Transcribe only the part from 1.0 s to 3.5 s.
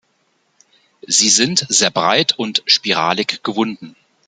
Sie sind sehr breit und spiralig